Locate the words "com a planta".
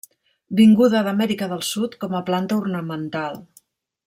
2.05-2.59